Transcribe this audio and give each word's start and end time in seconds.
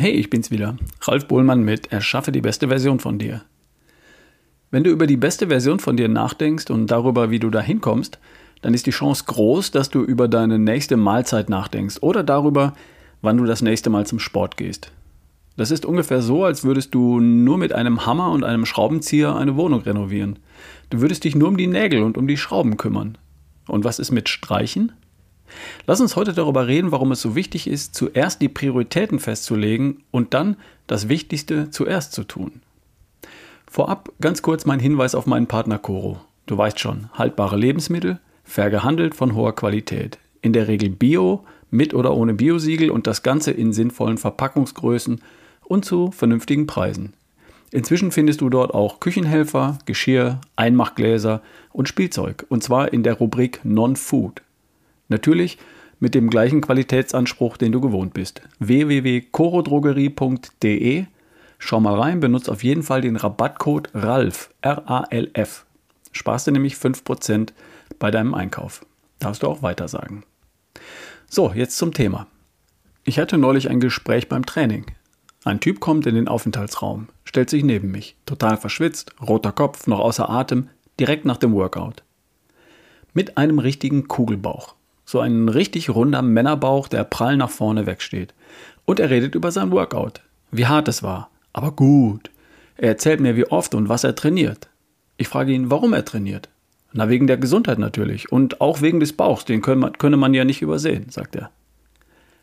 Hey, 0.00 0.12
ich 0.12 0.30
bin's 0.30 0.52
wieder. 0.52 0.76
Ralf 1.02 1.26
Bohlmann 1.26 1.64
mit 1.64 1.90
Erschaffe 1.90 2.30
die 2.30 2.40
beste 2.40 2.68
Version 2.68 3.00
von 3.00 3.18
dir. 3.18 3.42
Wenn 4.70 4.84
du 4.84 4.90
über 4.90 5.08
die 5.08 5.16
beste 5.16 5.48
Version 5.48 5.80
von 5.80 5.96
dir 5.96 6.06
nachdenkst 6.06 6.70
und 6.70 6.86
darüber, 6.86 7.30
wie 7.30 7.40
du 7.40 7.50
da 7.50 7.60
hinkommst, 7.60 8.20
dann 8.62 8.74
ist 8.74 8.86
die 8.86 8.92
Chance 8.92 9.24
groß, 9.26 9.72
dass 9.72 9.90
du 9.90 10.04
über 10.04 10.28
deine 10.28 10.60
nächste 10.60 10.96
Mahlzeit 10.96 11.50
nachdenkst 11.50 11.96
oder 12.00 12.22
darüber, 12.22 12.74
wann 13.22 13.38
du 13.38 13.44
das 13.44 13.60
nächste 13.60 13.90
Mal 13.90 14.06
zum 14.06 14.20
Sport 14.20 14.56
gehst. 14.56 14.92
Das 15.56 15.72
ist 15.72 15.84
ungefähr 15.84 16.22
so, 16.22 16.44
als 16.44 16.62
würdest 16.62 16.94
du 16.94 17.18
nur 17.18 17.58
mit 17.58 17.72
einem 17.72 18.06
Hammer 18.06 18.30
und 18.30 18.44
einem 18.44 18.66
Schraubenzieher 18.66 19.34
eine 19.34 19.56
Wohnung 19.56 19.80
renovieren. 19.80 20.38
Du 20.90 21.00
würdest 21.00 21.24
dich 21.24 21.34
nur 21.34 21.48
um 21.48 21.56
die 21.56 21.66
Nägel 21.66 22.04
und 22.04 22.16
um 22.16 22.28
die 22.28 22.36
Schrauben 22.36 22.76
kümmern. 22.76 23.18
Und 23.66 23.82
was 23.82 23.98
ist 23.98 24.12
mit 24.12 24.28
Streichen? 24.28 24.92
Lass 25.86 26.00
uns 26.00 26.16
heute 26.16 26.32
darüber 26.32 26.66
reden, 26.66 26.92
warum 26.92 27.12
es 27.12 27.20
so 27.20 27.34
wichtig 27.34 27.66
ist, 27.66 27.94
zuerst 27.94 28.40
die 28.42 28.48
Prioritäten 28.48 29.18
festzulegen 29.18 30.02
und 30.10 30.34
dann 30.34 30.56
das 30.86 31.08
Wichtigste 31.08 31.70
zuerst 31.70 32.12
zu 32.12 32.24
tun. 32.24 32.60
Vorab 33.70 34.10
ganz 34.20 34.42
kurz 34.42 34.64
mein 34.64 34.80
Hinweis 34.80 35.14
auf 35.14 35.26
meinen 35.26 35.46
Partner 35.46 35.78
Coro. 35.78 36.20
Du 36.46 36.56
weißt 36.56 36.80
schon, 36.80 37.10
haltbare 37.12 37.56
Lebensmittel, 37.56 38.18
fair 38.44 38.70
gehandelt 38.70 39.14
von 39.14 39.34
hoher 39.34 39.54
Qualität. 39.54 40.18
In 40.40 40.52
der 40.52 40.68
Regel 40.68 40.88
Bio, 40.88 41.44
mit 41.70 41.92
oder 41.92 42.14
ohne 42.14 42.34
Biosiegel 42.34 42.90
und 42.90 43.06
das 43.06 43.22
Ganze 43.22 43.50
in 43.50 43.72
sinnvollen 43.72 44.16
Verpackungsgrößen 44.16 45.20
und 45.64 45.84
zu 45.84 46.10
vernünftigen 46.10 46.66
Preisen. 46.66 47.12
Inzwischen 47.70 48.12
findest 48.12 48.40
du 48.40 48.48
dort 48.48 48.72
auch 48.72 49.00
Küchenhelfer, 49.00 49.78
Geschirr, 49.84 50.40
Einmachgläser 50.56 51.42
und 51.70 51.88
Spielzeug, 51.88 52.46
und 52.48 52.62
zwar 52.62 52.92
in 52.94 53.02
der 53.02 53.14
Rubrik 53.14 53.60
Non-Food. 53.64 54.40
Natürlich 55.08 55.58
mit 56.00 56.14
dem 56.14 56.30
gleichen 56.30 56.60
Qualitätsanspruch, 56.60 57.56
den 57.56 57.72
du 57.72 57.80
gewohnt 57.80 58.14
bist. 58.14 58.42
www.corodrogerie.de 58.60 61.06
Schau 61.58 61.80
mal 61.80 62.00
rein, 62.00 62.20
benutzt 62.20 62.48
auf 62.48 62.62
jeden 62.62 62.84
Fall 62.84 63.00
den 63.00 63.16
Rabattcode 63.16 63.90
RALF, 63.92 64.50
R-A-L-F. 64.60 65.66
Sparst 66.12 66.46
du 66.46 66.52
nämlich 66.52 66.74
5% 66.74 67.48
bei 67.98 68.12
deinem 68.12 68.34
Einkauf. 68.34 68.86
Darfst 69.18 69.42
du 69.42 69.48
auch 69.48 69.62
weiter 69.62 69.88
sagen. 69.88 70.22
So, 71.28 71.52
jetzt 71.52 71.76
zum 71.76 71.92
Thema. 71.92 72.28
Ich 73.04 73.18
hatte 73.18 73.38
neulich 73.38 73.68
ein 73.68 73.80
Gespräch 73.80 74.28
beim 74.28 74.46
Training. 74.46 74.86
Ein 75.44 75.60
Typ 75.60 75.80
kommt 75.80 76.06
in 76.06 76.14
den 76.14 76.28
Aufenthaltsraum, 76.28 77.08
stellt 77.24 77.50
sich 77.50 77.64
neben 77.64 77.90
mich, 77.90 78.16
total 78.26 78.56
verschwitzt, 78.56 79.14
roter 79.20 79.52
Kopf, 79.52 79.86
noch 79.86 80.00
außer 80.00 80.28
Atem, 80.28 80.68
direkt 81.00 81.24
nach 81.24 81.36
dem 81.36 81.54
Workout. 81.54 82.02
Mit 83.14 83.36
einem 83.36 83.58
richtigen 83.58 84.08
Kugelbauch. 84.08 84.74
So 85.10 85.20
ein 85.20 85.48
richtig 85.48 85.88
runder 85.88 86.20
Männerbauch, 86.20 86.86
der 86.86 87.02
prall 87.02 87.38
nach 87.38 87.48
vorne 87.48 87.86
wegsteht. 87.86 88.34
Und 88.84 89.00
er 89.00 89.08
redet 89.08 89.34
über 89.34 89.50
sein 89.50 89.70
Workout. 89.70 90.20
Wie 90.50 90.66
hart 90.66 90.86
es 90.86 91.02
war. 91.02 91.30
Aber 91.54 91.72
gut. 91.72 92.30
Er 92.76 92.90
erzählt 92.90 93.18
mir, 93.18 93.34
wie 93.34 93.46
oft 93.46 93.74
und 93.74 93.88
was 93.88 94.04
er 94.04 94.14
trainiert. 94.14 94.68
Ich 95.16 95.28
frage 95.28 95.52
ihn, 95.52 95.70
warum 95.70 95.94
er 95.94 96.04
trainiert. 96.04 96.50
Na, 96.92 97.08
wegen 97.08 97.26
der 97.26 97.38
Gesundheit 97.38 97.78
natürlich. 97.78 98.30
Und 98.30 98.60
auch 98.60 98.82
wegen 98.82 99.00
des 99.00 99.14
Bauchs. 99.14 99.46
Den 99.46 99.62
könne 99.62 99.92
könne 99.96 100.18
man 100.18 100.34
ja 100.34 100.44
nicht 100.44 100.60
übersehen, 100.60 101.08
sagt 101.08 101.36
er. 101.36 101.48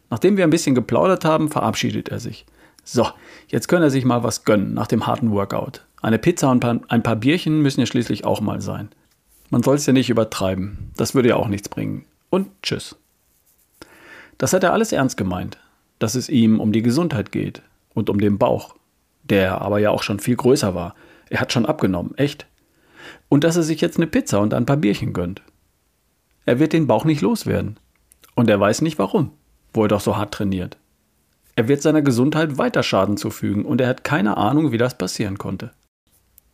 Nachdem 0.10 0.36
wir 0.36 0.44
ein 0.44 0.50
bisschen 0.50 0.74
geplaudert 0.74 1.24
haben, 1.24 1.52
verabschiedet 1.52 2.10
er 2.10 2.20
sich. 2.20 2.48
So, 2.84 3.08
jetzt 3.48 3.68
kann 3.68 3.84
er 3.84 3.92
sich 3.92 4.06
mal 4.06 4.24
was 4.24 4.44
gönnen 4.44 4.74
nach 4.74 4.88
dem 4.88 5.06
harten 5.06 5.30
Workout. 5.30 5.86
Eine 6.02 6.18
Pizza 6.18 6.50
und 6.50 6.66
ein 6.66 7.04
paar 7.04 7.16
Bierchen 7.16 7.62
müssen 7.62 7.82
ja 7.82 7.86
schließlich 7.86 8.26
auch 8.26 8.42
mal 8.42 8.60
sein. 8.60 8.90
Man 9.52 9.62
soll 9.62 9.76
es 9.76 9.86
ja 9.86 9.94
nicht 9.94 10.10
übertreiben. 10.10 10.90
Das 10.98 11.14
würde 11.14 11.30
ja 11.30 11.36
auch 11.36 11.48
nichts 11.48 11.70
bringen 11.70 12.06
und 12.36 12.50
tschüss. 12.62 12.98
Das 14.38 14.52
hat 14.52 14.64
er 14.64 14.74
alles 14.74 14.92
ernst 14.92 15.16
gemeint, 15.16 15.58
dass 16.00 16.16
es 16.16 16.28
ihm 16.28 16.60
um 16.60 16.74
die 16.74 16.82
Gesundheit 16.82 17.32
geht 17.32 17.62
und 17.94 18.10
um 18.10 18.20
den 18.20 18.38
Bauch, 18.38 18.76
der 19.24 19.62
aber 19.62 19.80
ja 19.80 19.90
auch 19.90 20.04
schon 20.04 20.20
viel 20.20 20.36
größer 20.36 20.76
war. 20.76 20.94
Er 21.30 21.40
hat 21.40 21.54
schon 21.54 21.66
abgenommen, 21.66 22.14
echt. 22.18 22.46
Und 23.30 23.44
dass 23.44 23.56
er 23.56 23.64
sich 23.64 23.80
jetzt 23.80 23.98
eine 23.98 24.08
Pizza 24.08 24.40
und 24.40 24.54
ein 24.54 24.66
paar 24.66 24.78
Bierchen 24.78 25.14
gönnt. 25.14 25.42
Er 26.46 26.60
wird 26.60 26.74
den 26.74 26.88
Bauch 26.88 27.06
nicht 27.06 27.22
loswerden. 27.22 27.80
Und 28.36 28.50
er 28.50 28.60
weiß 28.60 28.82
nicht 28.82 29.00
warum, 29.00 29.32
wo 29.74 29.84
er 29.84 29.88
doch 29.88 30.02
so 30.02 30.18
hart 30.18 30.34
trainiert. 30.34 30.78
Er 31.56 31.70
wird 31.70 31.82
seiner 31.82 32.02
Gesundheit 32.02 32.58
weiter 32.58 32.84
Schaden 32.84 33.16
zufügen 33.16 33.64
und 33.64 33.80
er 33.80 33.88
hat 33.88 34.04
keine 34.04 34.36
Ahnung, 34.36 34.74
wie 34.74 34.78
das 34.78 34.98
passieren 34.98 35.38
konnte. 35.38 35.72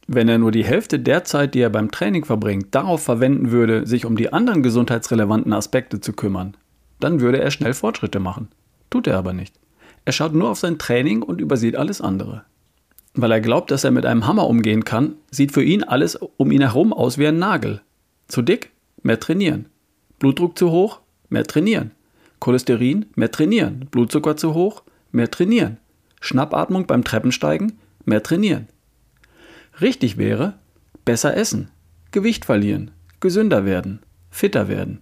Wenn 0.07 0.27
er 0.27 0.37
nur 0.37 0.51
die 0.51 0.65
Hälfte 0.65 0.99
der 0.99 1.23
Zeit, 1.23 1.53
die 1.53 1.61
er 1.61 1.69
beim 1.69 1.91
Training 1.91 2.25
verbringt, 2.25 2.73
darauf 2.75 3.03
verwenden 3.03 3.51
würde, 3.51 3.85
sich 3.85 4.05
um 4.05 4.15
die 4.15 4.33
anderen 4.33 4.63
gesundheitsrelevanten 4.63 5.53
Aspekte 5.53 6.01
zu 6.01 6.13
kümmern, 6.13 6.57
dann 6.99 7.19
würde 7.21 7.39
er 7.39 7.51
schnell 7.51 7.73
Fortschritte 7.73 8.19
machen. 8.19 8.49
Tut 8.89 9.07
er 9.07 9.17
aber 9.17 9.33
nicht. 9.33 9.55
Er 10.05 10.13
schaut 10.13 10.33
nur 10.33 10.49
auf 10.49 10.59
sein 10.59 10.79
Training 10.79 11.21
und 11.21 11.39
übersieht 11.39 11.75
alles 11.75 12.01
andere. 12.01 12.43
Weil 13.13 13.31
er 13.31 13.41
glaubt, 13.41 13.71
dass 13.71 13.83
er 13.83 13.91
mit 13.91 14.05
einem 14.05 14.25
Hammer 14.25 14.47
umgehen 14.47 14.85
kann, 14.85 15.15
sieht 15.29 15.51
für 15.51 15.63
ihn 15.63 15.83
alles 15.83 16.15
um 16.15 16.51
ihn 16.51 16.61
herum 16.61 16.93
aus 16.93 17.17
wie 17.17 17.27
ein 17.27 17.39
Nagel. 17.39 17.81
Zu 18.27 18.41
dick? 18.41 18.71
Mehr 19.03 19.19
trainieren. 19.19 19.65
Blutdruck 20.19 20.57
zu 20.57 20.71
hoch? 20.71 21.01
Mehr 21.29 21.43
trainieren. 21.43 21.91
Cholesterin? 22.39 23.05
Mehr 23.15 23.31
trainieren. 23.31 23.87
Blutzucker 23.91 24.37
zu 24.37 24.53
hoch? 24.53 24.83
Mehr 25.11 25.29
trainieren. 25.29 25.77
Schnappatmung 26.21 26.87
beim 26.87 27.03
Treppensteigen? 27.03 27.73
Mehr 28.05 28.23
trainieren. 28.23 28.67
Richtig 29.79 30.17
wäre, 30.17 30.55
besser 31.05 31.35
essen, 31.37 31.69
Gewicht 32.11 32.45
verlieren, 32.45 32.91
gesünder 33.19 33.65
werden, 33.65 33.99
fitter 34.29 34.67
werden. 34.67 34.99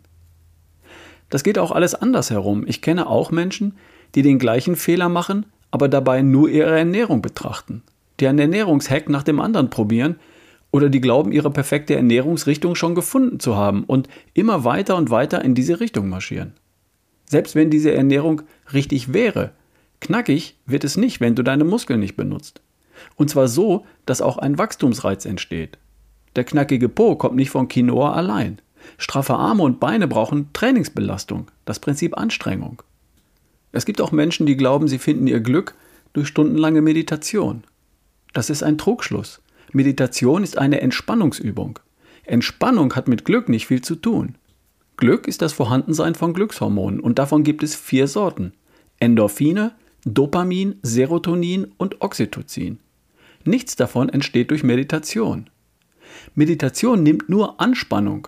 Das 1.29 1.43
geht 1.43 1.57
auch 1.57 1.71
alles 1.71 1.95
anders 1.95 2.29
herum. 2.29 2.65
Ich 2.67 2.81
kenne 2.81 3.07
auch 3.07 3.31
Menschen, 3.31 3.75
die 4.15 4.21
den 4.21 4.39
gleichen 4.39 4.75
Fehler 4.75 5.09
machen, 5.09 5.45
aber 5.71 5.87
dabei 5.87 6.21
nur 6.21 6.49
ihre 6.49 6.77
Ernährung 6.77 7.21
betrachten, 7.21 7.83
die 8.19 8.27
einen 8.27 8.39
Ernährungshack 8.39 9.09
nach 9.09 9.23
dem 9.23 9.39
anderen 9.39 9.69
probieren 9.69 10.17
oder 10.71 10.89
die 10.89 11.01
glauben, 11.01 11.31
ihre 11.31 11.51
perfekte 11.51 11.95
Ernährungsrichtung 11.95 12.75
schon 12.75 12.95
gefunden 12.95 13.39
zu 13.39 13.55
haben 13.55 13.83
und 13.83 14.07
immer 14.33 14.63
weiter 14.63 14.95
und 14.97 15.09
weiter 15.09 15.43
in 15.43 15.55
diese 15.55 15.79
Richtung 15.79 16.09
marschieren. 16.09 16.53
Selbst 17.25 17.55
wenn 17.55 17.69
diese 17.69 17.91
Ernährung 17.91 18.41
richtig 18.73 19.13
wäre, 19.13 19.51
knackig 19.99 20.57
wird 20.65 20.83
es 20.83 20.97
nicht, 20.97 21.21
wenn 21.21 21.35
du 21.35 21.43
deine 21.43 21.63
Muskeln 21.63 21.99
nicht 21.99 22.15
benutzt. 22.15 22.61
Und 23.15 23.29
zwar 23.29 23.47
so, 23.47 23.85
dass 24.05 24.21
auch 24.21 24.37
ein 24.37 24.57
Wachstumsreiz 24.57 25.25
entsteht. 25.25 25.77
Der 26.35 26.43
knackige 26.43 26.89
Po 26.89 27.15
kommt 27.15 27.35
nicht 27.35 27.49
von 27.49 27.67
Quinoa 27.67 28.13
allein. 28.13 28.59
Straffe 28.97 29.35
Arme 29.35 29.63
und 29.63 29.79
Beine 29.79 30.07
brauchen 30.07 30.51
Trainingsbelastung, 30.53 31.47
das 31.65 31.79
Prinzip 31.79 32.17
Anstrengung. 32.17 32.81
Es 33.71 33.85
gibt 33.85 34.01
auch 34.01 34.11
Menschen, 34.11 34.45
die 34.45 34.57
glauben, 34.57 34.87
sie 34.87 34.99
finden 34.99 35.27
ihr 35.27 35.39
Glück 35.39 35.75
durch 36.13 36.27
stundenlange 36.27 36.81
Meditation. 36.81 37.63
Das 38.33 38.49
ist 38.49 38.63
ein 38.63 38.77
Trugschluss. 38.77 39.41
Meditation 39.71 40.43
ist 40.43 40.57
eine 40.57 40.81
Entspannungsübung. 40.81 41.79
Entspannung 42.23 42.95
hat 42.95 43.07
mit 43.07 43.25
Glück 43.25 43.49
nicht 43.49 43.67
viel 43.67 43.81
zu 43.81 43.95
tun. 43.95 44.35
Glück 44.97 45.27
ist 45.27 45.41
das 45.41 45.53
Vorhandensein 45.53 46.15
von 46.15 46.33
Glückshormonen 46.33 46.99
und 46.99 47.19
davon 47.19 47.43
gibt 47.43 47.63
es 47.63 47.75
vier 47.75 48.07
Sorten. 48.07 48.53
Endorphine, 48.99 49.73
Dopamin, 50.05 50.75
Serotonin 50.81 51.67
und 51.77 52.01
Oxytocin. 52.01 52.79
Nichts 53.45 53.75
davon 53.75 54.09
entsteht 54.09 54.51
durch 54.51 54.63
Meditation. 54.63 55.49
Meditation 56.35 57.03
nimmt 57.03 57.29
nur 57.29 57.59
Anspannung 57.59 58.27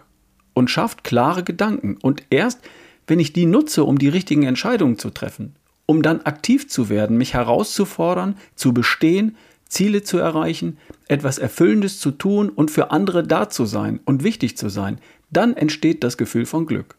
und 0.54 0.70
schafft 0.70 1.04
klare 1.04 1.44
Gedanken. 1.44 1.98
Und 2.02 2.24
erst, 2.30 2.60
wenn 3.08 3.20
ich 3.20 3.34
die 3.34 3.46
nutze, 3.46 3.84
um 3.84 3.98
die 3.98 4.10
richtigen 4.10 4.44
Entscheidungen 4.44 4.98
zu 4.98 5.10
treffen, 5.10 5.56
um 5.86 6.02
dann 6.02 6.22
aktiv 6.22 6.70
zu 6.70 6.90
werden, 6.90 7.18
mich 7.18 7.34
herauszufordern, 7.34 8.38
zu 8.56 8.74
bestehen, 8.74 9.36
Ziele 9.68 10.04
zu 10.04 10.18
erreichen, 10.18 10.78
etwas 11.08 11.38
Erfüllendes 11.38 12.00
zu 12.00 12.12
tun 12.12 12.50
und 12.50 12.72
für 12.72 12.92
andere 12.92 13.24
da 13.24 13.50
zu 13.50 13.66
sein 13.66 14.00
und 14.06 14.24
wichtig 14.24 14.57
zu 14.57 14.69
sein, 14.69 15.00
dann 15.30 15.56
entsteht 15.56 16.04
das 16.04 16.18
Gefühl 16.18 16.46
von 16.46 16.66
Glück. 16.66 16.96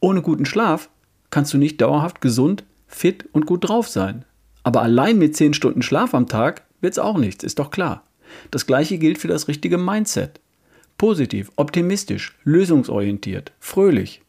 Ohne 0.00 0.22
guten 0.22 0.44
Schlaf 0.44 0.90
kannst 1.30 1.52
du 1.52 1.58
nicht 1.58 1.80
dauerhaft 1.80 2.20
gesund, 2.20 2.64
fit 2.86 3.28
und 3.32 3.46
gut 3.46 3.68
drauf 3.68 3.88
sein. 3.88 4.24
Aber 4.62 4.82
allein 4.82 5.18
mit 5.18 5.36
10 5.36 5.54
Stunden 5.54 5.82
Schlaf 5.82 6.14
am 6.14 6.26
Tag 6.26 6.64
wird 6.80 6.92
es 6.92 6.98
auch 6.98 7.18
nichts, 7.18 7.44
ist 7.44 7.58
doch 7.58 7.70
klar. 7.70 8.04
Das 8.50 8.66
gleiche 8.66 8.98
gilt 8.98 9.18
für 9.18 9.28
das 9.28 9.48
richtige 9.48 9.78
Mindset. 9.78 10.40
Positiv, 10.96 11.50
optimistisch, 11.56 12.36
lösungsorientiert, 12.44 13.52
fröhlich. 13.60 14.22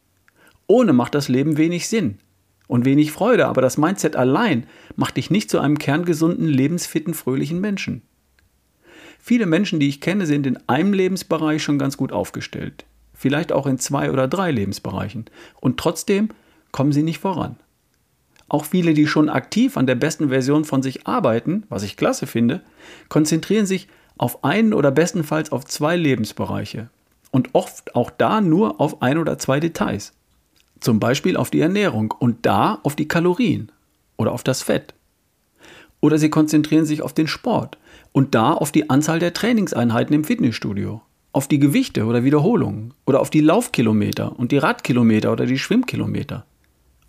Ohne 0.68 0.94
macht 0.94 1.16
das 1.16 1.28
Leben 1.28 1.58
wenig 1.58 1.88
Sinn 1.88 2.20
und 2.68 2.86
wenig 2.86 3.12
Freude, 3.12 3.48
aber 3.48 3.62
das 3.62 3.78
Mindset 3.78 4.16
allein 4.16 4.68
macht 4.96 5.18
dich 5.18 5.32
nicht 5.32 5.50
zu 5.50 5.60
einem 5.60 5.80
kerngesunden, 5.80 6.48
lebensfitten, 6.48 7.16
fröhlichen 7.16 7.60
Menschen. 7.60 8.04
Viele 9.20 9.48
Menschen, 9.48 9.80
die 9.80 9.90
ich 9.90 10.02
kenne, 10.02 10.26
sind 10.26 10.48
in 10.48 10.58
einem 10.68 10.94
Lebensbereich 10.94 11.62
schon 11.62 11.80
ganz 11.80 11.98
gut 11.98 12.12
aufgestellt. 12.12 12.86
Vielleicht 13.14 13.52
auch 13.52 13.68
in 13.68 13.80
zwei 13.80 14.12
oder 14.12 14.28
drei 14.28 14.52
Lebensbereichen. 14.52 15.26
Und 15.60 15.78
trotzdem 15.78 16.30
kommen 16.72 16.94
sie 16.94 17.04
nicht 17.04 17.20
voran. 17.20 17.58
Auch 18.50 18.66
viele, 18.66 18.94
die 18.94 19.08
schon 19.08 19.30
aktiv 19.30 19.78
an 19.78 19.88
der 19.88 19.96
besten 19.96 20.30
Version 20.30 20.66
von 20.66 20.82
sich 20.82 21.08
arbeiten, 21.08 21.64
was 21.70 21.84
ich 21.84 21.98
klasse 21.98 22.28
finde, 22.28 22.62
konzentrieren 23.08 23.66
sich 23.66 23.88
auf 24.18 24.44
einen 24.44 24.74
oder 24.74 24.92
bestenfalls 24.92 25.52
auf 25.52 25.66
zwei 25.66 25.96
Lebensbereiche 25.96 26.90
und 27.32 27.50
oft 27.54 27.96
auch 27.96 28.10
da 28.10 28.42
nur 28.42 28.82
auf 28.82 29.02
ein 29.02 29.18
oder 29.18 29.38
zwei 29.38 29.60
Details. 29.60 30.14
Zum 30.80 31.00
Beispiel 31.00 31.38
auf 31.38 31.50
die 31.50 31.60
Ernährung 31.60 32.14
und 32.18 32.46
da 32.46 32.80
auf 32.84 32.96
die 32.96 33.08
Kalorien 33.08 33.72
oder 34.18 34.32
auf 34.32 34.44
das 34.44 34.62
Fett 34.62 34.94
Oder 36.02 36.18
sie 36.18 36.30
konzentrieren 36.30 36.86
sich 36.86 37.02
auf 37.02 37.14
den 37.14 37.28
Sport 37.28 37.78
und 38.14 38.34
da 38.34 38.54
auf 38.54 38.72
die 38.72 38.90
Anzahl 38.90 39.20
der 39.20 39.34
Trainingseinheiten 39.34 40.16
im 40.16 40.24
Fitnessstudio, 40.24 41.02
auf 41.34 41.48
die 41.48 41.60
Gewichte 41.60 42.06
oder 42.06 42.24
Wiederholungen 42.24 42.94
oder 43.06 43.20
auf 43.20 43.30
die 43.30 43.42
Laufkilometer 43.42 44.38
und 44.40 44.52
die 44.52 44.58
Radkilometer 44.58 45.32
oder 45.32 45.46
die 45.46 45.60
Schwimmkilometer. 45.60 46.46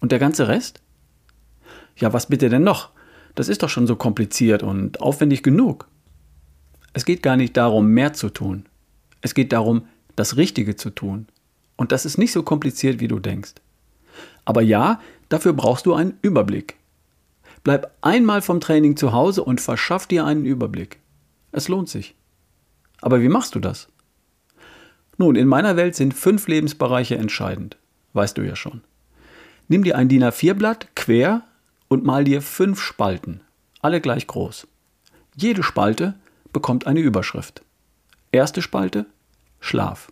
Und 0.00 0.12
der 0.12 0.19
ganze 0.19 0.48
Rest? 0.48 0.81
Ja, 2.00 2.12
was 2.12 2.26
bitte 2.26 2.49
denn 2.49 2.64
noch? 2.64 2.91
Das 3.35 3.49
ist 3.49 3.62
doch 3.62 3.69
schon 3.69 3.87
so 3.87 3.94
kompliziert 3.94 4.62
und 4.62 5.00
aufwendig 5.00 5.43
genug. 5.43 5.87
Es 6.93 7.05
geht 7.05 7.23
gar 7.23 7.37
nicht 7.37 7.56
darum, 7.56 7.88
mehr 7.88 8.12
zu 8.12 8.31
tun. 8.31 8.67
Es 9.20 9.35
geht 9.35 9.52
darum, 9.52 9.87
das 10.17 10.37
Richtige 10.37 10.76
zu 10.76 10.91
tun. 10.91 11.26
Und 11.76 11.93
das 11.93 12.05
ist 12.05 12.19
nicht 12.19 12.32
so 12.32 12.43
kompliziert, 12.43 13.00
wie 13.00 13.08
du 13.08 13.20
denkst. 13.20 13.55
Aber 14.44 14.62
ja, 14.62 15.00
dafür 15.29 15.52
brauchst 15.52 15.87
du 15.87 15.94
einen 15.94 16.19
Überblick. 16.23 16.76
Bleib 17.62 17.94
einmal 18.00 18.43
vom 18.43 18.61
Training 18.61 18.96
zu 18.96 19.12
Hause 19.12 19.44
und 19.44 19.61
verschaff 19.61 20.06
dir 20.06 20.25
einen 20.25 20.44
Überblick. 20.44 20.99
Es 21.53 21.69
lohnt 21.69 21.88
sich. 21.88 22.14
Aber 23.00 23.20
wie 23.20 23.29
machst 23.29 23.55
du 23.55 23.61
das? 23.61 23.88
Nun, 25.19 25.37
in 25.37 25.46
meiner 25.46 25.76
Welt 25.76 25.94
sind 25.94 26.14
fünf 26.14 26.49
Lebensbereiche 26.49 27.17
entscheidend. 27.17 27.76
Weißt 28.14 28.37
du 28.38 28.43
ja 28.43 28.56
schon. 28.56 28.81
Nimm 29.69 29.85
dir 29.85 29.96
ein 29.96 30.08
DIN 30.08 30.25
A4-Blatt 30.25 30.96
quer 30.96 31.44
und 31.90 32.04
mal 32.04 32.25
dir 32.25 32.40
fünf 32.40 32.81
Spalten, 32.81 33.40
alle 33.82 34.00
gleich 34.00 34.26
groß. 34.26 34.66
Jede 35.37 35.62
Spalte 35.62 36.14
bekommt 36.52 36.87
eine 36.87 37.00
Überschrift. 37.00 37.62
Erste 38.32 38.62
Spalte 38.62 39.06
Schlaf. 39.58 40.10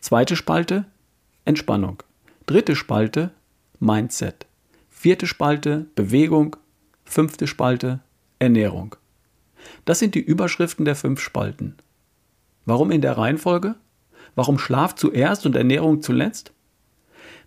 Zweite 0.00 0.34
Spalte 0.34 0.86
Entspannung. 1.44 2.02
Dritte 2.46 2.74
Spalte 2.74 3.30
Mindset. 3.78 4.46
Vierte 4.90 5.26
Spalte 5.26 5.86
Bewegung. 5.94 6.56
Fünfte 7.04 7.46
Spalte 7.46 8.00
Ernährung. 8.38 8.96
Das 9.84 9.98
sind 9.98 10.14
die 10.14 10.22
Überschriften 10.22 10.86
der 10.86 10.96
fünf 10.96 11.20
Spalten. 11.20 11.76
Warum 12.64 12.90
in 12.90 13.02
der 13.02 13.18
Reihenfolge? 13.18 13.74
Warum 14.34 14.58
Schlaf 14.58 14.94
zuerst 14.94 15.44
und 15.44 15.54
Ernährung 15.54 16.00
zuletzt? 16.00 16.52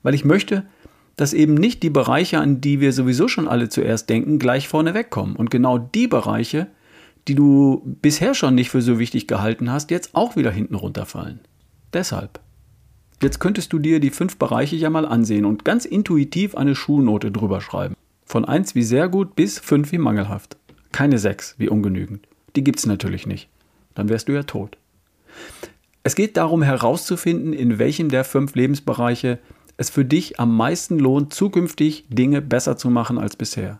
Weil 0.03 0.13
ich 0.13 0.25
möchte, 0.25 0.67
dass 1.17 1.33
eben 1.33 1.55
nicht 1.55 1.83
die 1.83 1.89
Bereiche, 1.89 2.39
an 2.39 2.61
die 2.61 2.79
wir 2.79 2.93
sowieso 2.93 3.27
schon 3.27 3.47
alle 3.47 3.67
zuerst 3.67 4.09
denken, 4.09 4.39
gleich 4.39 4.67
vorne 4.67 4.93
wegkommen. 4.93 5.35
Und 5.35 5.49
genau 5.49 5.77
die 5.77 6.07
Bereiche, 6.07 6.67
die 7.27 7.35
du 7.35 7.81
bisher 8.01 8.33
schon 8.33 8.55
nicht 8.55 8.69
für 8.69 8.81
so 8.81 8.99
wichtig 8.99 9.27
gehalten 9.27 9.71
hast, 9.71 9.91
jetzt 9.91 10.15
auch 10.15 10.35
wieder 10.35 10.51
hinten 10.51 10.75
runterfallen. 10.75 11.41
Deshalb. 11.91 12.39
Jetzt 13.21 13.39
könntest 13.39 13.73
du 13.73 13.79
dir 13.79 13.99
die 13.99 14.11
fünf 14.11 14.37
Bereiche 14.37 14.75
ja 14.75 14.91
mal 14.91 15.07
ansehen 15.07 15.45
und 15.45 15.65
ganz 15.65 15.85
intuitiv 15.85 16.55
eine 16.55 16.75
Schulnote 16.75 17.31
drüber 17.31 17.61
schreiben. 17.61 17.95
Von 18.25 18.45
1 18.45 18.75
wie 18.75 18.83
sehr 18.83 19.09
gut 19.09 19.35
bis 19.35 19.57
5 19.57 19.91
wie 19.91 19.97
mangelhaft. 19.97 20.55
Keine 20.91 21.17
6 21.17 21.55
wie 21.57 21.67
ungenügend. 21.67 22.27
Die 22.55 22.63
gibt 22.63 22.77
es 22.77 22.85
natürlich 22.85 23.25
nicht. 23.25 23.49
Dann 23.95 24.09
wärst 24.09 24.27
du 24.27 24.33
ja 24.33 24.43
tot. 24.43 24.77
Es 26.03 26.15
geht 26.15 26.37
darum 26.37 26.61
herauszufinden, 26.61 27.53
in 27.53 27.79
welchem 27.79 28.09
der 28.09 28.23
fünf 28.23 28.53
Lebensbereiche 28.53 29.39
es 29.77 29.89
für 29.89 30.03
dich 30.03 30.39
am 30.39 30.55
meisten 30.55 30.99
lohnt, 30.99 31.33
zukünftig 31.33 32.05
Dinge 32.09 32.41
besser 32.41 32.77
zu 32.77 32.89
machen 32.89 33.17
als 33.17 33.35
bisher. 33.35 33.79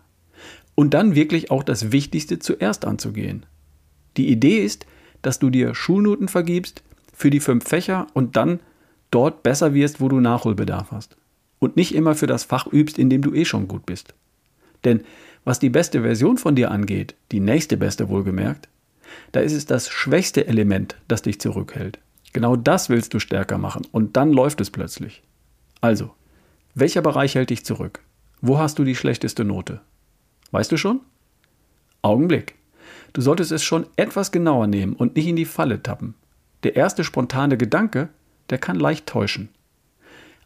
Und 0.75 0.93
dann 0.93 1.15
wirklich 1.15 1.49
auch 1.49 1.63
das 1.63 1.91
Wichtigste 1.91 2.39
zuerst 2.39 2.85
anzugehen. 2.85 3.45
Die 4.15 4.29
Idee 4.29 4.63
ist, 4.63 4.85
dass 5.23 5.39
du 5.39 5.49
dir 5.49 5.73
Schulnoten 5.73 6.27
vergibst 6.27 6.83
für 7.13 7.31
die 7.31 7.39
fünf 7.39 7.67
Fächer 7.67 8.07
und 8.13 8.35
dann 8.35 8.59
dort 9.09 9.41
besser 9.41 9.73
wirst, 9.73 9.99
wo 9.99 10.07
du 10.07 10.19
Nachholbedarf 10.19 10.91
hast. 10.91 11.17
Und 11.59 11.75
nicht 11.75 11.95
immer 11.95 12.13
für 12.13 12.27
das 12.27 12.43
Fach 12.43 12.67
übst, 12.71 12.99
in 12.99 13.09
dem 13.09 13.23
du 13.23 13.33
eh 13.33 13.45
schon 13.45 13.67
gut 13.67 13.87
bist. 13.87 14.13
Denn 14.83 15.01
was 15.43 15.59
die 15.59 15.71
beste 15.71 16.01
Version 16.01 16.37
von 16.37 16.55
dir 16.55 16.69
angeht, 16.69 17.15
die 17.31 17.39
nächste 17.39 17.77
beste 17.77 18.09
wohlgemerkt, 18.09 18.69
da 19.31 19.39
ist 19.39 19.53
es 19.53 19.65
das 19.65 19.89
schwächste 19.89 20.45
Element, 20.45 20.95
das 21.07 21.23
dich 21.23 21.39
zurückhält. 21.39 21.99
Genau 22.33 22.55
das 22.55 22.89
willst 22.89 23.13
du 23.13 23.19
stärker 23.19 23.57
machen 23.57 23.87
und 23.91 24.17
dann 24.17 24.31
läuft 24.31 24.61
es 24.61 24.69
plötzlich. 24.69 25.23
Also, 25.81 26.11
welcher 26.75 27.01
Bereich 27.01 27.35
hält 27.35 27.49
dich 27.49 27.65
zurück? 27.65 28.01
Wo 28.41 28.59
hast 28.59 28.79
du 28.79 28.83
die 28.83 28.95
schlechteste 28.95 29.43
Note? 29.43 29.81
Weißt 30.51 30.71
du 30.71 30.77
schon? 30.77 31.01
Augenblick. 32.01 32.55
Du 33.13 33.21
solltest 33.21 33.51
es 33.51 33.63
schon 33.63 33.87
etwas 33.95 34.31
genauer 34.31 34.67
nehmen 34.67 34.93
und 34.93 35.15
nicht 35.15 35.27
in 35.27 35.35
die 35.35 35.45
Falle 35.45 35.81
tappen. 35.81 36.13
Der 36.63 36.75
erste 36.75 37.03
spontane 37.03 37.57
Gedanke, 37.57 38.09
der 38.49 38.57
kann 38.57 38.79
leicht 38.79 39.07
täuschen. 39.07 39.49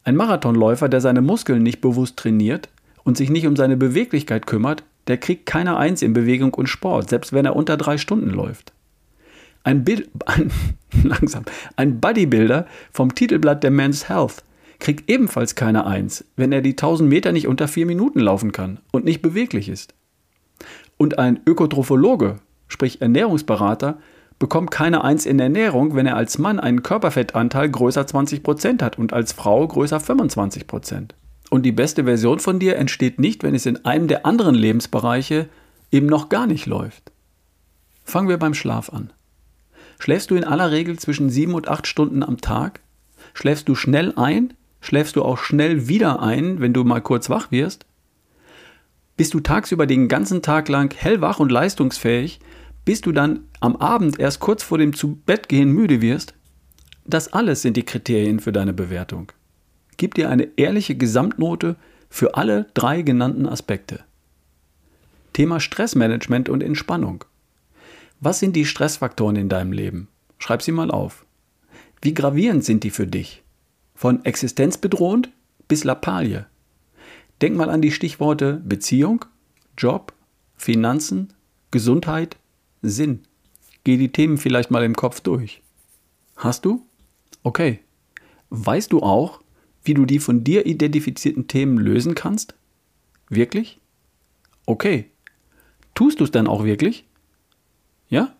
Ein 0.04 0.16
Marathonläufer, 0.16 0.89
der 0.89 1.01
seine 1.01 1.22
Muskeln 1.22 1.63
nicht 1.63 1.81
bewusst 1.81 2.18
trainiert 2.18 2.69
und 3.04 3.18
sich 3.18 3.30
nicht 3.30 3.45
um 3.45 3.56
seine 3.56 3.77
Beweglichkeit 3.77 4.48
kümmert, 4.48 4.84
der 5.07 5.18
kriegt 5.18 5.45
keine 5.45 5.77
Eins 5.77 6.01
in 6.01 6.13
Bewegung 6.13 6.54
und 6.54 6.68
Sport, 6.68 7.10
selbst 7.10 7.34
wenn 7.34 7.45
er 7.45 7.56
unter 7.56 7.77
drei 7.77 7.98
Stunden 7.98 8.30
läuft. 8.30 8.74
Ein, 9.63 9.84
Bild, 9.84 10.10
ein, 10.25 10.51
langsam, 11.04 11.45
ein 11.75 12.00
Bodybuilder 12.00 12.68
vom 12.92 13.13
Titelblatt 13.13 13.63
der 13.63 13.72
Men's 13.72 14.10
Health 14.10 14.44
kriegt 14.81 15.10
ebenfalls 15.10 15.56
keine 15.56 15.86
Eins, 15.86 16.25
wenn 16.36 16.51
er 16.51 16.62
die 16.62 16.72
1000 16.72 17.07
Meter 17.07 17.31
nicht 17.31 17.48
unter 17.48 17.69
vier 17.69 17.86
Minuten 17.86 18.19
laufen 18.19 18.51
kann 18.51 18.80
und 18.92 19.06
nicht 19.06 19.22
beweglich 19.22 19.69
ist. 19.69 19.94
Und 20.98 21.19
ein 21.19 21.39
Ökotrophologe, 21.45 22.39
sprich 22.68 23.01
Ernährungsberater, 23.01 24.00
bekommt 24.39 24.72
keine 24.72 25.04
Eins 25.04 25.25
in 25.28 25.39
Ernährung, 25.39 25.95
wenn 25.95 26.07
er 26.07 26.18
als 26.18 26.39
Mann 26.39 26.60
einen 26.60 26.81
Körperfettanteil 26.81 27.69
größer 27.69 28.01
20% 28.01 28.81
hat 28.81 28.98
und 28.98 29.13
als 29.13 29.33
Frau 29.33 29.66
größer 29.68 29.98
25%. 29.98 31.12
Und 31.51 31.63
die 31.63 31.72
beste 31.72 32.06
Version 32.06 32.39
von 32.39 32.57
dir 32.57 32.77
entsteht 32.77 33.19
nicht, 33.19 33.44
wenn 33.44 33.54
es 33.54 33.68
in 33.68 33.86
einem 33.86 34.07
der 34.07 34.25
anderen 34.25 34.56
Lebensbereiche 34.56 35.48
eben 35.92 36.07
noch 36.07 36.30
gar 36.30 36.48
nicht 36.48 36.66
läuft. 36.66 37.12
Fangen 38.04 38.30
wir 38.30 38.38
beim 38.38 38.56
Schlaf 38.56 38.89
an. 38.89 39.12
Schläfst 40.00 40.31
du 40.31 40.36
in 40.36 40.44
aller 40.44 40.72
Regel 40.72 40.98
zwischen 40.98 41.30
sieben 41.30 41.54
und 41.54 41.68
acht 41.68 41.86
Stunden 41.86 42.24
am 42.24 42.42
Tag? 42.42 42.80
Schläfst 43.36 43.69
du 43.69 43.75
schnell 43.75 44.13
ein 44.16 44.54
Schläfst 44.81 45.16
du 45.16 45.24
auch 45.24 45.38
schnell 45.38 45.88
wieder 45.88 46.22
ein, 46.22 46.60
wenn 46.60 46.74
du 46.74 46.83
mal 46.83 47.01
kurz 47.01 47.30
wach 47.30 47.51
wirst? 47.51 47.86
Bist 49.16 49.33
du 49.33 49.39
tagsüber 49.39 49.86
den 49.86 50.07
ganzen 50.07 50.42
Tag 50.42 50.68
lang 50.68 50.94
hellwach 50.95 51.39
und 51.39 51.51
leistungsfähig, 51.51 52.39
bis 52.83 53.01
du 53.01 53.12
dann 53.12 53.45
am 53.60 53.75
Abend 53.75 54.20
erst 54.20 54.39
kurz 54.39 54.63
vor 54.63 54.79
dem 54.79 54.94
Zubettgehen 54.94 55.72
müde 55.72 56.01
wirst? 56.01 56.34
Das 57.06 57.32
alles 57.32 57.62
sind 57.62 57.77
die 57.77 57.86
Kriterien 57.86 58.39
für 58.39 58.51
deine 58.51 58.74
Bewertung. 58.74 59.32
Gib 59.98 60.15
dir 60.15 60.29
eine 60.29 60.50
ehrliche 60.58 60.96
Gesamtnote 60.96 61.75
für 62.10 62.36
alle 62.36 62.67
drei 62.74 63.03
genannten 63.03 63.46
Aspekte. 63.48 64.03
Thema 65.34 65.60
Stressmanagement 65.60 66.50
und 66.50 66.63
Entspannung. 66.63 67.24
Was 68.20 68.39
sind 68.39 68.56
die 68.56 68.65
Stressfaktoren 68.65 69.36
in 69.36 69.50
deinem 69.50 69.72
Leben? 69.72 70.08
Schreib 70.39 70.62
sie 70.62 70.72
mal 70.72 70.91
auf. 70.91 71.25
Wie 72.01 72.13
gravierend 72.13 72.65
sind 72.65 72.84
die 72.84 72.89
für 72.89 73.08
dich? 73.08 73.44
Von 74.01 74.25
existenzbedrohend 74.25 75.29
bis 75.67 75.84
Lappalie. 75.84 76.48
Denk 77.39 77.55
mal 77.55 77.70
an 77.70 77.84
die 77.84 77.91
Stichworte 77.91 78.60
Beziehung, 78.65 79.25
Job, 79.77 80.13
Finanzen, 80.55 81.34
Gesundheit, 81.70 82.36
Sinn. 82.81 83.22
Geh 83.84 83.98
die 83.98 84.12
Themen 84.12 84.39
vielleicht 84.39 84.72
mal 84.72 84.84
im 84.84 84.96
Kopf 84.96 85.22
durch. 85.22 85.62
Hast 86.36 86.65
du? 86.65 86.84
Okay. 87.43 87.81
Weißt 88.50 88.91
du 88.91 89.03
auch, 89.03 89.39
wie 89.84 89.93
du 89.93 90.08
die 90.08 90.17
von 90.17 90.43
dir 90.43 90.65
identifizierten 90.65 91.48
Themen 91.48 91.77
lösen 91.77 92.15
kannst? 92.15 92.55
Wirklich? 93.29 93.79
Okay. 94.65 95.12
Tust 95.93 96.20
du 96.20 96.24
es 96.24 96.31
dann 96.31 96.48
auch 96.48 96.63
wirklich? 96.63 97.05
Ja? 98.10 98.36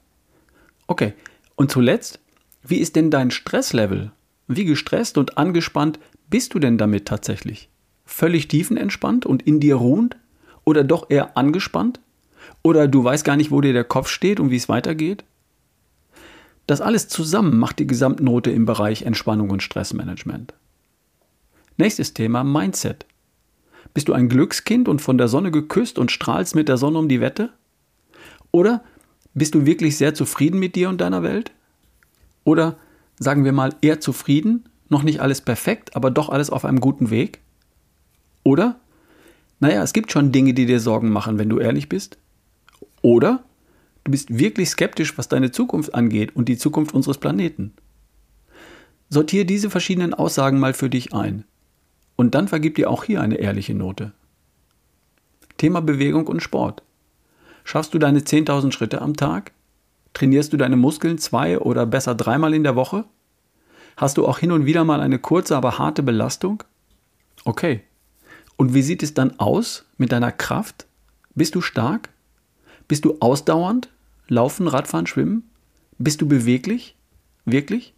Okay. 0.88 1.14
Und 1.56 1.70
zuletzt, 1.70 2.20
wie 2.64 2.78
ist 2.78 2.96
denn 2.96 3.12
dein 3.12 3.30
Stresslevel? 3.30 4.12
Wie 4.54 4.66
gestresst 4.66 5.18
und 5.18 5.38
angespannt 5.38 5.98
bist 6.30 6.54
du 6.54 6.60
denn 6.60 6.78
damit 6.78 7.06
tatsächlich? 7.08 7.70
Völlig 8.06 8.50
tiefenentspannt 8.50 9.26
und 9.26 9.44
in 9.44 9.62
dir 9.62 9.76
ruhend? 9.76 10.18
Oder 10.66 10.84
doch 10.84 11.10
eher 11.10 11.38
angespannt? 11.38 12.02
Oder 12.62 12.90
du 12.90 13.02
weißt 13.02 13.24
gar 13.24 13.38
nicht, 13.38 13.52
wo 13.52 13.62
dir 13.62 13.72
der 13.72 13.86
Kopf 13.86 14.10
steht 14.10 14.42
und 14.42 14.52
wie 14.52 14.58
es 14.58 14.68
weitergeht? 14.68 15.24
Das 16.68 16.82
alles 16.82 17.08
zusammen 17.08 17.58
macht 17.58 17.80
die 17.80 17.88
Gesamtnote 17.88 18.52
im 18.52 18.66
Bereich 18.66 19.04
Entspannung 19.04 19.52
und 19.52 19.64
Stressmanagement. 19.64 20.54
Nächstes 21.78 22.14
Thema 22.14 22.44
Mindset. 22.44 23.06
Bist 23.94 24.10
du 24.10 24.14
ein 24.14 24.28
Glückskind 24.28 24.90
und 24.90 25.02
von 25.02 25.18
der 25.18 25.30
Sonne 25.30 25.52
geküsst 25.52 25.98
und 25.98 26.12
strahlst 26.12 26.56
mit 26.56 26.68
der 26.68 26.78
Sonne 26.78 27.00
um 27.00 27.08
die 27.08 27.22
Wette? 27.22 27.54
Oder 28.52 28.84
bist 29.34 29.56
du 29.56 29.66
wirklich 29.66 29.96
sehr 29.96 30.14
zufrieden 30.14 30.60
mit 30.60 30.76
dir 30.76 30.90
und 30.90 31.00
deiner 31.00 31.24
Welt? 31.24 31.54
Oder 32.44 32.78
sagen 33.22 33.46
wir 33.46 33.52
mal, 33.52 33.76
eher 33.82 34.00
zufrieden, 34.00 34.68
noch 34.90 35.04
nicht 35.04 35.22
alles 35.22 35.42
perfekt, 35.42 35.96
aber 35.96 36.10
doch 36.10 36.30
alles 36.30 36.50
auf 36.50 36.66
einem 36.66 36.80
guten 36.80 37.12
Weg? 37.12 37.40
Oder, 38.44 38.80
naja, 39.60 39.84
es 39.84 39.94
gibt 39.94 40.12
schon 40.12 40.32
Dinge, 40.32 40.56
die 40.56 40.66
dir 40.66 40.80
Sorgen 40.80 41.12
machen, 41.12 41.38
wenn 41.38 41.48
du 41.48 41.60
ehrlich 41.60 41.88
bist. 41.88 42.18
Oder 43.04 43.44
du 44.04 44.12
bist 44.12 44.40
wirklich 44.40 44.72
skeptisch, 44.72 45.20
was 45.20 45.30
deine 45.30 45.52
Zukunft 45.52 45.94
angeht 45.94 46.36
und 46.36 46.50
die 46.50 46.58
Zukunft 46.58 46.96
unseres 46.96 47.20
Planeten. 47.20 47.74
Sortiere 49.10 49.46
diese 49.46 49.70
verschiedenen 49.70 50.16
Aussagen 50.16 50.60
mal 50.60 50.74
für 50.74 50.90
dich 50.90 51.14
ein. 51.14 51.44
Und 52.16 52.34
dann 52.34 52.48
vergib 52.48 52.74
dir 52.74 52.90
auch 52.90 53.04
hier 53.04 53.22
eine 53.22 53.36
ehrliche 53.36 53.76
Note. 53.76 54.14
Thema 55.58 55.82
Bewegung 55.82 56.26
und 56.26 56.42
Sport. 56.42 56.82
Schaffst 57.66 57.94
du 57.94 58.00
deine 58.00 58.22
10.000 58.22 58.72
Schritte 58.72 59.00
am 59.00 59.16
Tag? 59.16 59.52
Trainierst 60.14 60.54
du 60.54 60.58
deine 60.58 60.76
Muskeln 60.76 61.18
zwei 61.18 61.60
oder 61.60 61.86
besser 61.86 62.16
dreimal 62.16 62.54
in 62.54 62.64
der 62.64 62.76
Woche? 62.76 63.06
Hast 63.98 64.18
du 64.18 64.28
auch 64.28 64.40
hin 64.40 64.52
und 64.52 64.66
wieder 64.66 64.84
mal 64.84 65.02
eine 65.02 65.20
kurze, 65.20 65.56
aber 65.56 65.78
harte 65.78 66.04
Belastung? 66.04 66.64
Okay. 67.46 67.82
Und 68.58 68.74
wie 68.74 68.82
sieht 68.82 69.04
es 69.04 69.14
dann 69.14 69.40
aus 69.40 69.86
mit 69.98 70.12
deiner 70.12 70.32
Kraft? 70.32 70.86
Bist 71.34 71.56
du 71.56 71.62
stark? 71.62 72.10
Bist 72.88 73.06
du 73.06 73.18
ausdauernd? 73.20 73.90
Laufen, 74.28 74.68
Radfahren, 74.68 75.08
Schwimmen? 75.08 75.50
Bist 75.98 76.22
du 76.22 76.28
beweglich? 76.28 76.96
Wirklich? 77.46 77.94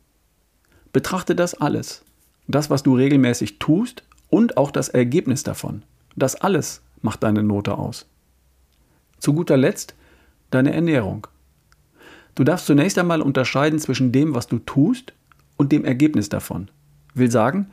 Betrachte 0.91 1.35
das 1.35 1.55
alles. 1.55 2.03
Das, 2.47 2.69
was 2.69 2.83
du 2.83 2.95
regelmäßig 2.95 3.59
tust 3.59 4.03
und 4.29 4.57
auch 4.57 4.71
das 4.71 4.89
Ergebnis 4.89 5.43
davon. 5.43 5.83
Das 6.15 6.35
alles 6.35 6.81
macht 7.01 7.23
deine 7.23 7.43
Note 7.43 7.77
aus. 7.77 8.05
Zu 9.19 9.33
guter 9.33 9.57
Letzt 9.57 9.95
deine 10.51 10.73
Ernährung. 10.73 11.27
Du 12.35 12.43
darfst 12.43 12.65
zunächst 12.65 12.97
einmal 12.97 13.21
unterscheiden 13.21 13.79
zwischen 13.79 14.11
dem, 14.11 14.33
was 14.33 14.47
du 14.47 14.59
tust 14.59 15.13
und 15.57 15.71
dem 15.71 15.85
Ergebnis 15.85 16.29
davon. 16.29 16.69
Will 17.13 17.29
sagen, 17.29 17.67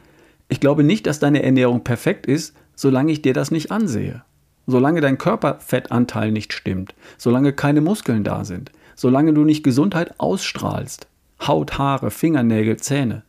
ich 0.49 0.61
glaube 0.61 0.85
nicht, 0.85 1.07
dass 1.07 1.19
deine 1.19 1.43
Ernährung 1.43 1.83
perfekt 1.83 2.27
ist, 2.27 2.55
solange 2.75 3.13
ich 3.13 3.23
dir 3.23 3.33
das 3.33 3.51
nicht 3.51 3.71
ansehe. 3.71 4.23
Solange 4.67 5.01
dein 5.01 5.19
Körperfettanteil 5.19 6.31
nicht 6.31 6.53
stimmt, 6.53 6.95
solange 7.17 7.53
keine 7.53 7.81
Muskeln 7.81 8.25
da 8.25 8.45
sind, 8.45 8.71
solange 8.95 9.33
du 9.33 9.45
nicht 9.45 9.65
Gesundheit 9.65 10.19
ausstrahlst. 10.19 11.07
Haut, 11.47 11.79
Haare, 11.79 12.11
Fingernägel, 12.11 12.77
Zähne. 12.77 13.23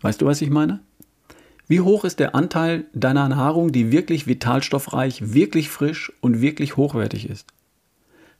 Weißt 0.00 0.20
du, 0.20 0.26
was 0.26 0.42
ich 0.42 0.50
meine? 0.50 0.80
Wie 1.68 1.80
hoch 1.80 2.04
ist 2.04 2.18
der 2.18 2.34
Anteil 2.34 2.86
deiner 2.92 3.28
Nahrung, 3.28 3.70
die 3.70 3.92
wirklich 3.92 4.26
vitalstoffreich, 4.26 5.32
wirklich 5.32 5.70
frisch 5.70 6.12
und 6.20 6.40
wirklich 6.40 6.76
hochwertig 6.76 7.30
ist? 7.30 7.46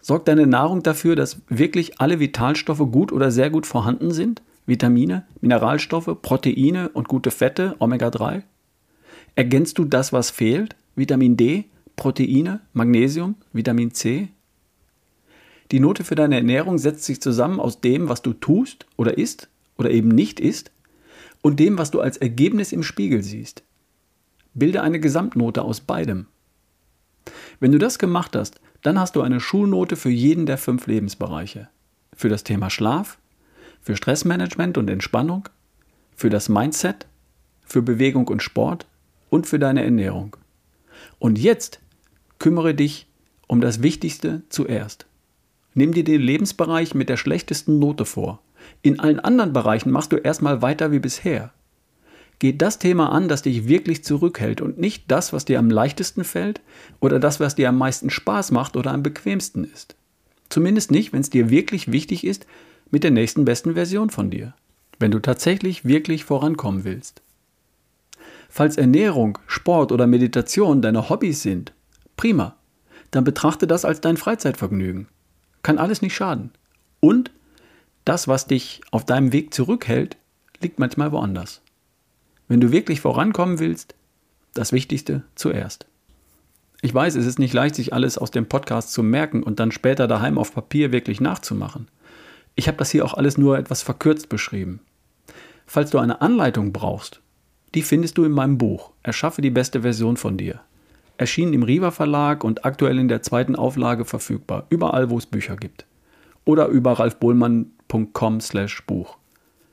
Sorgt 0.04 0.26
deine 0.26 0.48
Nahrung 0.48 0.82
dafür, 0.82 1.14
dass 1.14 1.40
wirklich 1.48 2.00
alle 2.00 2.18
Vitalstoffe 2.18 2.90
gut 2.90 3.12
oder 3.12 3.30
sehr 3.30 3.50
gut 3.50 3.66
vorhanden 3.66 4.10
sind? 4.10 4.42
Vitamine, 4.66 5.26
Mineralstoffe, 5.40 6.16
Proteine 6.20 6.88
und 6.88 7.06
gute 7.06 7.30
Fette, 7.30 7.76
Omega-3? 7.78 8.42
Ergänzt 9.36 9.78
du 9.78 9.84
das, 9.84 10.12
was 10.12 10.30
fehlt? 10.30 10.74
Vitamin 10.96 11.36
D, 11.36 11.66
Proteine, 11.94 12.60
Magnesium, 12.72 13.36
Vitamin 13.52 13.92
C? 13.92 14.28
Die 15.70 15.78
Note 15.78 16.02
für 16.02 16.16
deine 16.16 16.34
Ernährung 16.34 16.78
setzt 16.78 17.04
sich 17.04 17.22
zusammen 17.22 17.60
aus 17.60 17.80
dem, 17.80 18.08
was 18.08 18.22
du 18.22 18.32
tust 18.32 18.86
oder 18.96 19.16
isst 19.16 19.48
oder 19.78 19.90
eben 19.92 20.08
nicht 20.08 20.40
isst 20.40 20.72
und 21.42 21.60
dem, 21.60 21.78
was 21.78 21.92
du 21.92 22.00
als 22.00 22.16
Ergebnis 22.16 22.72
im 22.72 22.82
Spiegel 22.82 23.22
siehst. 23.22 23.62
Bilde 24.52 24.82
eine 24.82 24.98
Gesamtnote 24.98 25.62
aus 25.62 25.80
beidem. 25.80 26.26
Wenn 27.62 27.70
du 27.70 27.78
das 27.78 28.00
gemacht 28.00 28.34
hast, 28.34 28.60
dann 28.82 28.98
hast 28.98 29.14
du 29.14 29.22
eine 29.22 29.38
Schulnote 29.38 29.94
für 29.94 30.10
jeden 30.10 30.46
der 30.46 30.58
fünf 30.58 30.88
Lebensbereiche. 30.88 31.68
Für 32.12 32.28
das 32.28 32.42
Thema 32.42 32.70
Schlaf, 32.70 33.18
für 33.80 33.94
Stressmanagement 33.94 34.78
und 34.78 34.90
Entspannung, 34.90 35.48
für 36.16 36.28
das 36.28 36.48
Mindset, 36.48 37.06
für 37.64 37.80
Bewegung 37.80 38.26
und 38.26 38.42
Sport 38.42 38.88
und 39.30 39.46
für 39.46 39.60
deine 39.60 39.84
Ernährung. 39.84 40.36
Und 41.20 41.38
jetzt 41.38 41.78
kümmere 42.40 42.74
dich 42.74 43.06
um 43.46 43.60
das 43.60 43.80
Wichtigste 43.80 44.42
zuerst. 44.48 45.06
Nimm 45.72 45.92
dir 45.92 46.02
den 46.02 46.20
Lebensbereich 46.20 46.96
mit 46.96 47.08
der 47.08 47.16
schlechtesten 47.16 47.78
Note 47.78 48.06
vor. 48.06 48.42
In 48.82 48.98
allen 48.98 49.20
anderen 49.20 49.52
Bereichen 49.52 49.92
machst 49.92 50.10
du 50.10 50.16
erstmal 50.16 50.62
weiter 50.62 50.90
wie 50.90 50.98
bisher. 50.98 51.52
Geh 52.42 52.52
das 52.52 52.80
Thema 52.80 53.12
an, 53.12 53.28
das 53.28 53.42
dich 53.42 53.68
wirklich 53.68 54.02
zurückhält 54.02 54.60
und 54.60 54.76
nicht 54.76 55.04
das, 55.06 55.32
was 55.32 55.44
dir 55.44 55.60
am 55.60 55.70
leichtesten 55.70 56.24
fällt 56.24 56.60
oder 56.98 57.20
das, 57.20 57.38
was 57.38 57.54
dir 57.54 57.68
am 57.68 57.78
meisten 57.78 58.10
Spaß 58.10 58.50
macht 58.50 58.76
oder 58.76 58.90
am 58.92 59.04
bequemsten 59.04 59.62
ist. 59.62 59.94
Zumindest 60.48 60.90
nicht, 60.90 61.12
wenn 61.12 61.20
es 61.20 61.30
dir 61.30 61.50
wirklich 61.50 61.92
wichtig 61.92 62.26
ist, 62.26 62.48
mit 62.90 63.04
der 63.04 63.12
nächsten 63.12 63.44
besten 63.44 63.74
Version 63.74 64.10
von 64.10 64.28
dir. 64.28 64.54
Wenn 64.98 65.12
du 65.12 65.20
tatsächlich 65.20 65.84
wirklich 65.84 66.24
vorankommen 66.24 66.82
willst. 66.82 67.22
Falls 68.48 68.76
Ernährung, 68.76 69.38
Sport 69.46 69.92
oder 69.92 70.08
Meditation 70.08 70.82
deine 70.82 71.08
Hobbys 71.08 71.42
sind, 71.42 71.72
prima. 72.16 72.56
Dann 73.12 73.22
betrachte 73.22 73.68
das 73.68 73.84
als 73.84 74.00
dein 74.00 74.16
Freizeitvergnügen. 74.16 75.06
Kann 75.62 75.78
alles 75.78 76.02
nicht 76.02 76.16
schaden. 76.16 76.50
Und 76.98 77.30
das, 78.04 78.26
was 78.26 78.48
dich 78.48 78.80
auf 78.90 79.06
deinem 79.06 79.32
Weg 79.32 79.54
zurückhält, 79.54 80.16
liegt 80.60 80.80
manchmal 80.80 81.12
woanders. 81.12 81.61
Wenn 82.48 82.60
du 82.60 82.72
wirklich 82.72 83.00
vorankommen 83.00 83.58
willst, 83.58 83.94
das 84.54 84.72
Wichtigste 84.72 85.22
zuerst. 85.34 85.86
Ich 86.82 86.92
weiß, 86.92 87.14
es 87.14 87.26
ist 87.26 87.38
nicht 87.38 87.54
leicht, 87.54 87.76
sich 87.76 87.92
alles 87.92 88.18
aus 88.18 88.30
dem 88.30 88.46
Podcast 88.46 88.92
zu 88.92 89.02
merken 89.02 89.42
und 89.42 89.60
dann 89.60 89.70
später 89.70 90.08
daheim 90.08 90.36
auf 90.36 90.52
Papier 90.52 90.90
wirklich 90.90 91.20
nachzumachen. 91.20 91.88
Ich 92.56 92.66
habe 92.66 92.76
das 92.76 92.90
hier 92.90 93.04
auch 93.04 93.14
alles 93.14 93.38
nur 93.38 93.56
etwas 93.56 93.82
verkürzt 93.82 94.28
beschrieben. 94.28 94.80
Falls 95.64 95.90
du 95.90 95.98
eine 95.98 96.20
Anleitung 96.20 96.72
brauchst, 96.72 97.20
die 97.74 97.82
findest 97.82 98.18
du 98.18 98.24
in 98.24 98.32
meinem 98.32 98.58
Buch 98.58 98.92
Erschaffe 99.02 99.40
die 99.40 99.50
beste 99.50 99.82
Version 99.82 100.16
von 100.16 100.36
dir. 100.36 100.60
Erschienen 101.18 101.54
im 101.54 101.62
Riva 101.62 101.90
Verlag 101.90 102.42
und 102.42 102.64
aktuell 102.64 102.98
in 102.98 103.08
der 103.08 103.22
zweiten 103.22 103.54
Auflage 103.54 104.04
verfügbar, 104.04 104.66
überall 104.68 105.08
wo 105.08 105.18
es 105.18 105.26
Bücher 105.26 105.56
gibt. 105.56 105.86
Oder 106.44 106.66
über 106.66 106.98
ralfbohlmann.com 106.98 108.40
slash 108.40 108.84
Buch. 108.86 109.16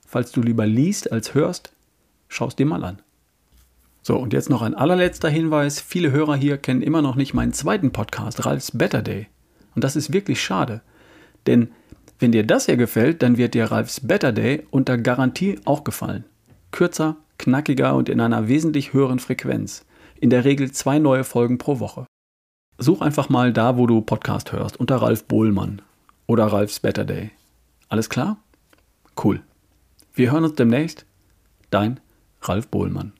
Falls 0.06 0.32
du 0.32 0.42
lieber 0.42 0.68
liest 0.68 1.12
als 1.12 1.34
hörst, 1.34 1.74
schaust 2.30 2.58
dir 2.58 2.66
mal 2.66 2.86
an. 2.86 3.02
So, 4.02 4.18
und 4.18 4.32
jetzt 4.32 4.50
noch 4.50 4.62
ein 4.62 4.76
allerletzter 4.76 5.30
Hinweis. 5.30 5.82
Viele 5.82 6.12
Hörer 6.12 6.36
hier 6.36 6.58
kennen 6.58 6.82
immer 6.82 7.02
noch 7.02 7.16
nicht 7.16 7.34
meinen 7.34 7.54
zweiten 7.54 7.92
Podcast, 7.92 8.46
Ralfs 8.46 8.72
Better 8.72 9.02
Day. 9.02 9.28
Und 9.76 9.84
das 9.84 9.98
ist 9.98 10.14
wirklich 10.14 10.42
schade. 10.42 10.82
Denn 11.46 11.70
wenn 12.18 12.32
dir 12.32 12.46
das 12.46 12.66
hier 12.66 12.78
gefällt, 12.78 13.22
dann 13.22 13.38
wird 13.38 13.54
dir 13.54 13.66
Ralfs 13.66 14.00
Better 14.00 14.32
Day 14.32 14.66
unter 14.72 14.98
Garantie 14.98 15.60
auch 15.66 15.84
gefallen. 15.84 16.26
Kürzer, 16.72 17.18
knackiger 17.38 17.96
und 17.96 18.10
in 18.10 18.22
einer 18.22 18.48
wesentlich 18.48 18.94
höheren 18.94 19.20
Frequenz. 19.20 19.86
In 20.20 20.30
der 20.30 20.46
Regel 20.46 20.72
zwei 20.72 21.00
neue 21.00 21.24
Folgen 21.24 21.58
pro 21.58 21.80
Woche. 21.80 22.06
Such 22.78 23.02
einfach 23.02 23.30
mal 23.30 23.52
da, 23.52 23.78
wo 23.78 23.88
du 23.88 24.02
Podcast 24.02 24.52
hörst, 24.52 24.78
unter 24.78 24.98
Ralf 24.98 25.26
Bohlmann 25.26 25.82
oder 26.28 26.46
Ralfs 26.46 26.80
Better 26.80 27.06
Day. 27.06 27.32
Alles 27.90 28.10
klar? 28.10 28.38
Cool. 29.22 29.42
Wir 30.14 30.32
hören 30.32 30.44
uns 30.46 30.56
demnächst. 30.56 31.06
Dein 31.70 32.00
Ralf 32.41 32.67
Bohlmann. 32.67 33.13